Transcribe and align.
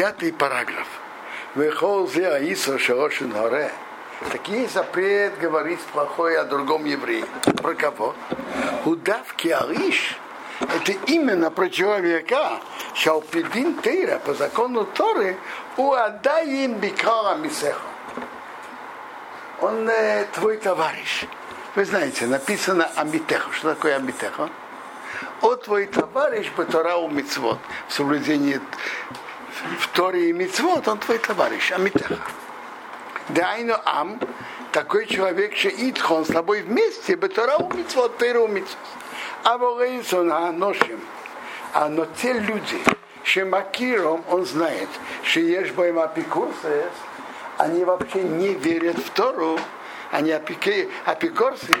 пятый 0.00 0.32
параграф. 0.32 0.88
Выхол 1.54 2.08
зе 2.08 2.26
аисо 2.26 2.78
шаошин 2.78 3.34
хоре. 3.34 3.70
Такие 4.32 4.66
запрет 4.66 5.38
говорить 5.38 5.80
плохое 5.92 6.38
о 6.38 6.44
другом 6.44 6.86
евреи. 6.86 7.26
Про 7.62 7.74
кого? 7.74 8.14
Удавки 8.86 9.48
Ариш– 9.48 10.16
это 10.60 10.92
именно 11.06 11.50
про 11.50 11.68
человека, 11.68 12.60
Шалпидин 12.94 13.74
Тейра, 13.82 14.18
по 14.20 14.32
закону 14.32 14.86
Торы, 14.86 15.36
у 15.76 15.92
Адаим 15.92 16.78
Бикара 16.78 17.34
Мисехо. 17.34 17.82
Он 19.60 19.86
э, 19.86 20.24
твой 20.32 20.56
товарищ. 20.56 21.26
Вы 21.74 21.84
знаете, 21.84 22.26
написано 22.26 22.90
Амитехо. 22.96 23.52
Что 23.52 23.74
такое 23.74 23.96
Амитехо? 23.96 24.48
О 25.42 25.56
твой 25.56 25.84
товарищ 25.84 26.50
Батарау 26.56 27.10
Мицвод. 27.10 27.58
В 27.88 27.92
соблюдении 27.92 28.58
в 29.78 29.88
Торе 29.88 30.30
и 30.30 30.32
Мицвод 30.32 30.86
он 30.88 30.98
твой 30.98 31.18
товарищ. 31.18 31.72
Амитеха. 31.72 32.18
Дайну 33.28 33.76
Ам, 33.84 34.18
такой 34.72 35.06
человек, 35.06 35.56
что 35.56 35.68
Итхон 35.68 36.24
с 36.24 36.28
тобой 36.28 36.62
вместе, 36.62 37.16
Батарау 37.16 37.70
Мицвод, 37.74 38.18
Тейру 38.18 38.48
Мицвод. 38.48 38.76
А 39.44 39.58
Богайсон 39.58 40.32
Аношим. 40.32 41.00
А 41.72 41.88
но 41.88 42.06
те 42.20 42.32
люди, 42.32 42.82
Шемакиром, 43.22 44.24
он 44.28 44.44
знает, 44.44 44.88
что 45.22 45.40
есть 45.40 45.72
боем 45.72 45.98
апикурсы, 45.98 46.84
они 47.58 47.84
вообще 47.84 48.22
не 48.22 48.54
верят 48.54 48.98
в 48.98 49.10
Тору, 49.10 49.58
они 50.10 50.32
апики, 50.32 50.88
апикорсы, 51.04 51.76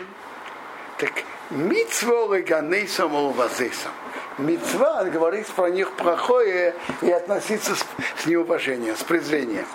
так 0.98 1.10
митцво 1.50 2.34
леганейсом 2.34 3.14
улвазейсом. 3.14 3.90
Митцва 4.38 5.04
говорит 5.04 5.46
про 5.48 5.70
них 5.70 5.92
плохое 5.92 6.74
и 7.02 7.10
относиться 7.10 7.74
с, 7.74 7.84
с 8.22 8.26
неуважением, 8.26 8.96
с 8.96 9.02
презрением. 9.02 9.66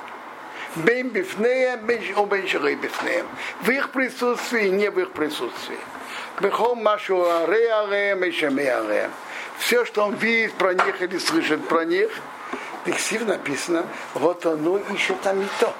Бейм 0.76 1.10
бифнеем, 1.10 1.86
бейм 1.86 2.02
бифнеем. 2.02 3.28
В 3.62 3.70
их 3.70 3.92
присутствии 3.92 4.68
и 4.68 4.72
не 4.72 4.90
в 4.90 5.00
их 5.00 5.12
присутствии. 5.12 5.78
Бехом 6.42 6.84
машу 6.84 7.24
аре 7.24 7.70
аре, 7.70 8.16
мешаме 8.16 8.70
аре. 8.70 9.10
Все, 9.58 9.86
что 9.86 10.04
он 10.04 10.16
видит 10.16 10.54
про 10.56 10.74
них 10.74 11.02
или 11.02 11.18
слышит 11.18 11.66
про 11.68 11.86
них, 11.86 12.12
текстив 12.86 13.26
написано, 13.26 13.86
вот 14.14 14.46
оно 14.46 14.78
ищет 14.78 15.22
там 15.22 15.42
и 15.42 15.48
то. 15.60 15.74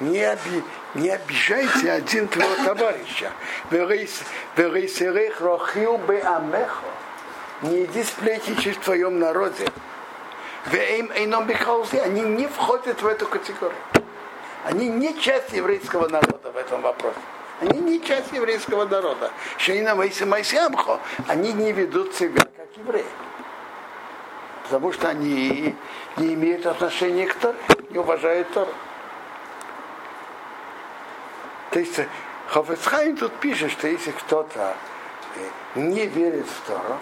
Не, 0.00 0.32
оби, 0.32 0.62
не 0.94 1.10
обижайте 1.10 1.90
один 1.90 2.28
твоего 2.28 2.54
товарища. 2.64 3.32
Не 7.62 7.84
иди 7.84 8.02
сплетничать 8.04 8.76
в 8.76 8.80
твоем 8.80 9.18
народе. 9.18 9.68
Они 10.70 12.20
не 12.22 12.46
входят 12.46 13.02
в 13.02 13.06
эту 13.06 13.26
категорию. 13.26 13.76
Они 14.64 14.88
не 14.88 15.18
часть 15.20 15.52
еврейского 15.52 16.08
народа 16.08 16.50
в 16.52 16.56
этом 16.56 16.80
вопросе. 16.80 17.18
Они 17.60 17.78
не 17.80 18.00
часть 18.02 18.32
еврейского 18.32 18.84
народа. 18.86 19.30
Шейна 19.58 19.94
Майси 19.94 20.24
Майсиамхо. 20.24 21.00
Они 21.28 21.52
не 21.52 21.72
ведут 21.72 22.14
себя 22.14 22.42
как 22.56 22.68
евреи. 22.76 23.04
Потому 24.64 24.92
что 24.92 25.08
они 25.08 25.74
не 26.16 26.34
имеют 26.34 26.66
отношения 26.66 27.26
к 27.26 27.34
Торе, 27.34 27.58
не 27.90 27.98
уважают 27.98 28.50
Тору. 28.52 28.72
То 31.74 31.80
есть 31.80 31.98
Хофецхайм 32.50 33.16
тут 33.16 33.32
пишет, 33.40 33.72
что 33.72 33.88
если 33.88 34.12
кто-то 34.12 34.76
не 35.74 36.06
верит 36.06 36.46
в 36.46 36.68
Тору, 36.68 36.98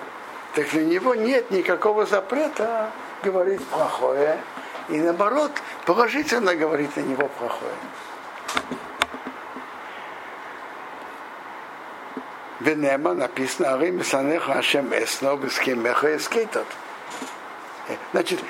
так 0.54 0.70
для 0.70 0.86
него 0.86 1.14
нет 1.14 1.50
никакого 1.50 2.06
запрета 2.06 2.90
говорить 3.22 3.62
плохое, 3.66 4.40
и 4.88 4.96
наоборот, 4.96 5.52
положительно 5.84 6.54
говорить 6.54 6.96
на 6.96 7.02
него 7.02 7.28
плохое. 7.38 7.74
Венема 12.60 13.12
написано, 13.12 13.74
Арим 13.74 14.02
Санеха 14.02 14.54
Ашем 14.54 14.90
Эсно, 14.94 15.36
Бескемеха 15.36 16.16
Эскейтот. 16.16 16.66
Значит, 18.12 18.40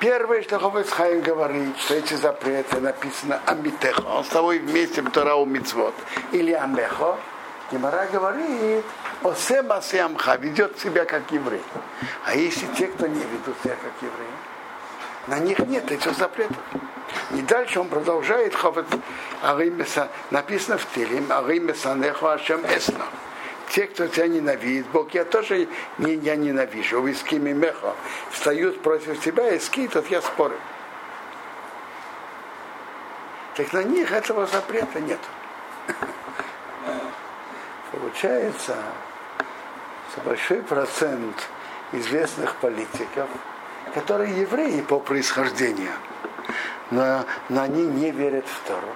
первое, 0.00 0.42
что 0.42 0.58
Ховецхайм 0.58 1.20
говорит, 1.20 1.76
что 1.78 1.94
эти 1.94 2.14
запреты 2.14 2.80
написано 2.80 3.40
Амитехо, 3.46 4.02
он 4.02 4.24
с 4.24 4.28
тобой 4.28 4.58
вместе 4.58 5.02
Торау 5.02 5.44
Мицвод, 5.44 5.94
или 6.32 6.52
Амехо, 6.52 7.18
Гимара 7.70 8.06
говорит, 8.06 8.84
Осем 9.22 9.70
Асямха 9.70 10.36
ведет 10.36 10.78
себя 10.78 11.04
как 11.04 11.30
еврей. 11.30 11.62
А 12.24 12.34
если 12.34 12.66
те, 12.76 12.86
кто 12.86 13.06
не 13.06 13.20
ведут 13.20 13.56
себя 13.62 13.76
как 13.76 13.92
евреи, 14.00 14.36
на 15.26 15.38
них 15.38 15.58
нет 15.58 15.90
этих 15.90 16.16
запретов. 16.16 16.56
И 17.34 17.42
дальше 17.42 17.80
он 17.80 17.88
продолжает 17.88 18.54
написано 20.30 20.78
в 20.78 20.86
Телим, 20.94 21.30
Арим 21.30 21.74
Санеху 21.74 22.26
Ашем 22.26 22.64
Эсно 22.64 23.04
те, 23.70 23.86
кто 23.86 24.06
тебя 24.06 24.28
ненавидит, 24.28 24.86
Бог, 24.88 25.12
я 25.14 25.24
тоже 25.24 25.68
не, 25.98 26.14
я 26.14 26.36
ненавижу. 26.36 27.00
Вы 27.00 27.14
с 27.14 27.22
кем 27.22 27.44
мехо 27.44 27.94
встают 28.30 28.82
против 28.82 29.20
тебя 29.20 29.50
и 29.50 29.58
скитят, 29.58 30.06
я 30.08 30.22
спорю. 30.22 30.58
Так 33.54 33.72
на 33.72 33.82
них 33.82 34.12
этого 34.12 34.46
запрета 34.46 35.00
нет. 35.00 35.18
Получается, 37.92 38.76
что 40.12 40.20
большой 40.22 40.62
процент 40.62 41.48
известных 41.92 42.54
политиков, 42.56 43.28
которые 43.94 44.40
евреи 44.40 44.80
по 44.80 45.00
происхожденению, 45.00 45.92
но, 46.90 47.24
но 47.48 47.62
они 47.62 47.84
не 47.84 48.10
верят 48.10 48.46
в 48.46 48.66
Тору. 48.66 48.94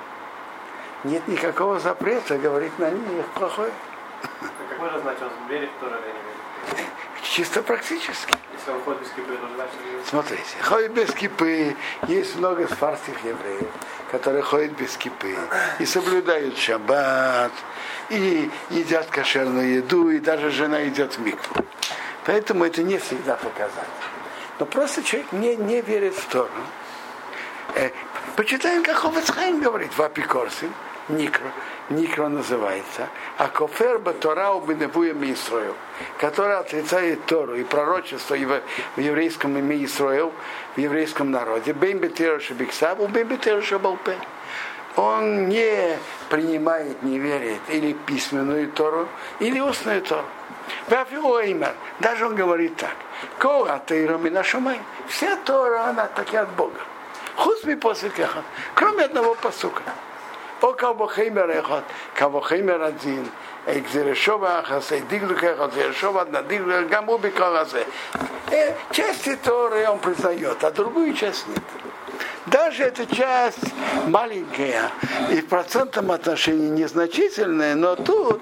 Нет 1.05 1.27
никакого 1.27 1.81
запрета 1.81 2.39
говорить 2.39 2.79
на 2.79 2.91
них 2.91 3.27
плохое. 3.35 3.73
Можно 4.83 4.99
знать, 4.99 5.19
он 5.23 5.49
верит 5.49 5.71
в 5.77 5.81
Тору 5.81 5.95
или 5.95 6.07
не 6.07 6.75
верит? 6.75 6.91
Чисто 7.23 7.63
практически. 7.63 8.35
Если 8.53 8.73
он 8.73 8.83
ходит 8.83 9.03
без 9.03 9.11
кипы, 9.11 9.37
то 9.37 9.49
значит. 9.55 10.07
Смотрите, 10.09 10.57
ходит 10.61 10.93
без 10.93 11.15
кипы. 11.15 11.77
Есть 12.09 12.35
много 12.35 12.67
фарских 12.67 13.17
евреев, 13.25 13.71
которые 14.11 14.43
ходят 14.43 14.73
без 14.73 14.97
кипы 14.97 15.37
и 15.79 15.87
соблюдают 15.87 16.59
шаббат, 16.59 17.53
и 18.09 18.51
едят 18.71 19.07
кошерную 19.07 19.75
еду, 19.75 20.11
и 20.11 20.19
даже 20.19 20.51
жена 20.51 20.85
идет 20.89 21.17
в 21.17 21.21
микву. 21.21 21.65
Поэтому 22.27 22.65
это 22.65 22.83
не 22.83 22.99
всегда 22.99 23.37
показатель. 23.37 23.79
Но 24.59 24.67
просто 24.67 25.05
человек 25.05 25.31
не, 25.31 25.55
не 25.55 25.81
верит 25.81 26.17
в 26.17 26.27
Тору. 26.27 26.51
Э, 27.77 27.91
почитаем, 28.35 28.83
как 28.83 28.97
Ховецхайм 28.97 29.61
говорит, 29.61 29.97
в 29.97 30.03
Апикорсе, 30.03 30.69
Никро, 31.09 31.47
Никро 31.91 32.29
называется, 32.29 33.09
а 33.37 33.49
Кофер 33.49 33.99
Батора 33.99 34.51
Убиневуя 34.51 35.13
Мисроил, 35.13 35.75
который 36.19 36.57
отрицает 36.57 37.27
Тору 37.27 37.57
и 37.57 37.65
пророчество 37.65 38.35
в 38.35 39.01
еврейском 39.01 39.59
име 39.59 39.85
Исроил, 39.85 40.33
в 40.77 40.79
еврейском 40.79 41.31
народе, 41.31 41.73
Бен 41.73 41.99
Бетера 41.99 42.39
Шабиксав, 42.39 42.99
Бен 43.11 43.27
Бетера 43.27 43.61
Шабалпе. 43.63 44.17
Он 44.95 45.49
не 45.49 45.99
принимает, 46.29 47.03
не 47.03 47.19
верит 47.19 47.61
или 47.69 47.95
письменную 47.95 48.71
Тору, 48.71 49.09
или 49.41 49.59
устную 49.59 50.03
Тору. 50.03 50.27
Даже 50.89 52.27
он 52.27 52.35
говорит 52.35 52.77
так. 52.77 52.95
Кора 53.39 53.79
Тейрами 53.87 54.29
нашумай. 54.29 54.81
Вся 55.09 55.37
Тора, 55.37 55.87
она 55.87 56.07
таки 56.07 56.37
от 56.37 56.51
Бога. 56.51 56.81
Хузми 57.37 57.75
после 57.75 58.11
кеха. 58.11 58.43
Кроме 58.75 59.05
одного 59.05 59.35
посука. 59.35 59.83
או 60.62 60.76
קרבוכימר 60.76 61.60
אחד, 61.60 61.82
קרבוכימר 62.14 62.84
הדין, 62.84 63.24
גזירשוב 63.70 64.44
אחסי 64.44 65.00
דיגלו 65.00 65.36
ככה, 65.36 65.68
גזירשוב 65.68 66.18
עד 66.18 66.36
נדיגלו, 66.36 66.74
גם 66.90 67.06
הוא 67.06 67.20
בקור 67.20 67.48
הזה. 67.48 67.84
Часть 68.92 69.42
Торы 69.44 69.86
он 69.90 70.00
признает, 70.00 70.64
а 70.64 70.72
другую 70.72 71.14
часть 71.14 71.46
нет. 71.48 71.64
Даже 72.46 72.86
эта 72.86 73.06
часть 73.14 73.74
маленькая 74.08 74.90
и 75.32 75.42
в 75.42 75.48
процентном 75.48 76.12
отношении 76.12 76.70
незначительная, 76.70 77.76
но 77.76 77.98
тут 77.98 78.42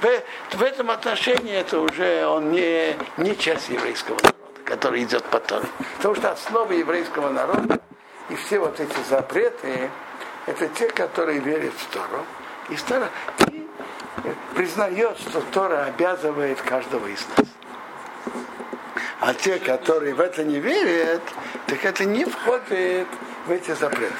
в, 0.00 0.56
в 0.56 0.62
этом 0.62 0.90
отношении 0.90 1.52
это 1.52 1.80
уже 1.80 2.26
он 2.26 2.50
не, 2.50 2.96
не 3.18 3.36
часть 3.36 3.68
еврейского 3.68 4.16
народа, 4.16 4.34
который 4.64 5.02
идет 5.02 5.22
по 5.24 5.38
Торе. 5.38 5.68
Потому 5.98 6.14
что 6.14 6.30
основа 6.30 6.72
еврейского 6.72 7.28
народа 7.28 7.78
и 8.30 8.36
все 8.36 8.58
вот 8.58 8.80
эти 8.80 8.96
запреты, 9.10 9.90
это 10.47 10.67
те, 10.69 10.87
которые 10.87 11.39
верят 11.39 11.73
в 11.73 11.85
Тору 11.93 12.25
и, 12.69 12.77
стара, 12.77 13.09
и 13.51 13.67
признает, 14.55 15.19
что 15.19 15.41
Тора 15.51 15.85
обязывает 15.85 16.59
каждого 16.61 17.05
из 17.07 17.23
нас. 17.37 17.47
А 19.19 19.33
те, 19.33 19.59
которые 19.59 20.13
в 20.13 20.19
это 20.19 20.43
не 20.43 20.59
верят, 20.59 21.21
так 21.67 21.83
это 21.83 22.05
не 22.05 22.25
входит 22.25 23.07
в 23.45 23.51
эти 23.51 23.71
запреты. 23.71 24.13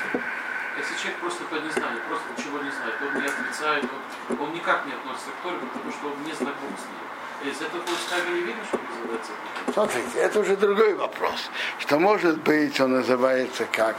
Если 0.78 0.96
человек 1.02 1.20
просто 1.20 1.44
это 1.50 1.64
не 1.64 1.72
знает, 1.72 2.02
просто 2.04 2.26
ничего 2.38 2.58
не 2.60 2.72
знает, 2.72 2.94
он 3.02 3.22
не 3.22 3.28
отрицает, 3.28 3.84
он, 4.30 4.40
он 4.42 4.54
никак 4.54 4.86
не 4.86 4.94
относится 4.94 5.30
к 5.32 5.44
Торе, 5.44 5.58
потому 5.74 5.92
что 5.92 6.08
он 6.08 6.24
не 6.24 6.34
знаком 6.34 6.70
с 6.78 6.86
ней. 6.86 7.52
Из 7.52 7.62
этого 7.62 7.82
пустяга 7.82 8.30
не 8.30 8.42
видно, 8.42 8.64
что 8.68 8.78
называется? 8.78 9.32
Смотрите, 9.74 10.20
это 10.20 10.40
уже 10.40 10.58
другой 10.58 10.94
вопрос. 10.96 11.50
Что 11.80 12.00
может 12.00 12.40
быть, 12.42 12.80
он 12.80 12.94
называется 12.94 13.66
как 13.72 13.96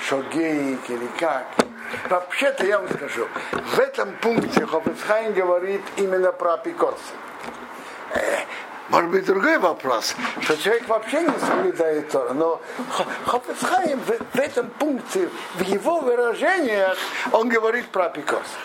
шогейник 0.00 0.88
или 0.88 1.08
как. 1.18 1.46
Вообще-то 2.08 2.66
я 2.66 2.78
вам 2.78 2.88
скажу, 2.88 3.28
в 3.52 3.78
этом 3.78 4.12
пункте 4.20 4.66
Хофицхайм 4.66 5.32
говорит 5.32 5.82
именно 5.96 6.32
про 6.32 6.54
апикорсы. 6.54 7.14
Э, 8.14 8.40
может 8.88 9.10
быть, 9.10 9.24
другой 9.24 9.58
вопрос, 9.58 10.16
что 10.40 10.56
человек 10.56 10.88
вообще 10.88 11.22
не 11.22 11.38
соблюдает 11.38 12.10
Тора, 12.10 12.32
но 12.32 12.60
Хофицхайм 13.24 14.00
в, 14.00 14.36
в 14.36 14.38
этом 14.38 14.68
пункте, 14.70 15.28
в 15.54 15.60
его 15.62 16.00
выражениях, 16.00 16.96
он 17.32 17.48
говорит 17.48 17.88
про 17.88 18.06
апикорсы. 18.06 18.56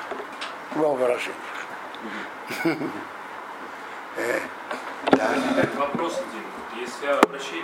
В 0.72 0.80
его 0.80 0.96
выражениях. 0.96 1.36
Э. 4.18 4.40
Вопрос 5.78 6.14
один. 6.14 6.82
Если 6.82 7.06
обращение 7.08 7.54